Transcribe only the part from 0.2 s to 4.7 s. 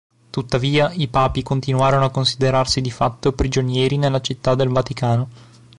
Tuttavia, i papi continuarono a considerarsi di fatto prigionieri nella Città del